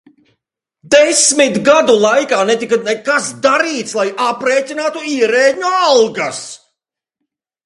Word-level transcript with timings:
Desmit 0.93 1.59
gadu 1.67 1.97
laikā 2.05 2.39
netika 2.51 2.81
nekas 2.89 3.29
darīts, 3.45 3.95
lai 4.01 4.09
aprēķinātu 4.31 5.05
ierēdņu 5.15 5.79
algas. 5.91 6.45